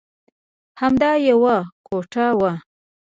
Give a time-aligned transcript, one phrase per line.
[0.81, 1.55] همدا یوه
[1.87, 2.53] کوټه وه.